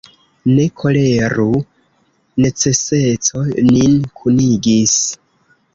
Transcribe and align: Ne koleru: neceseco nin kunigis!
Ne 0.51 0.63
koleru: 0.83 1.45
neceseco 2.45 3.45
nin 3.71 4.05
kunigis! 4.21 4.99